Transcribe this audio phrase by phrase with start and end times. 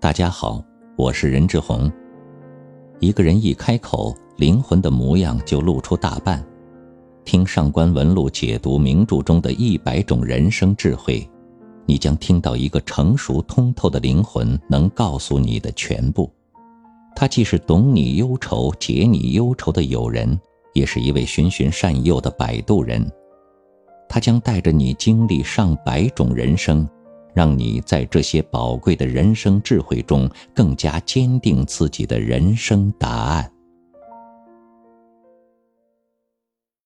[0.00, 0.64] 大家好，
[0.96, 1.92] 我是任志宏。
[3.00, 6.42] 一个人一开口，灵魂的模样就露出大半。
[7.22, 11.28] 听上官文录解读名著中的一百种人生智慧，
[11.84, 16.32] 你将听到一个成熟通透的灵魂能告诉你的全部。
[17.14, 20.40] 他既是懂你忧愁、解你忧愁的友人，
[20.72, 23.06] 也是一位循循善诱的摆渡人。
[24.08, 26.88] 他将带着你经历上百种人生。
[27.34, 33.50] 让你在这些宝贵的人生智慧中，更加坚定自己的人生答案。